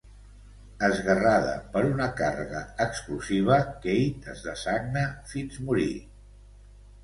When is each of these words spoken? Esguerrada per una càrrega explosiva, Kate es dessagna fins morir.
Esguerrada 0.87 1.51
per 1.75 1.83
una 1.89 2.07
càrrega 2.23 2.63
explosiva, 2.87 3.61
Kate 3.87 4.35
es 4.37 4.45
dessagna 4.49 5.07
fins 5.37 5.65
morir. 5.71 5.91